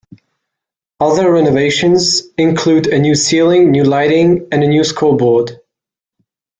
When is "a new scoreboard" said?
4.63-5.59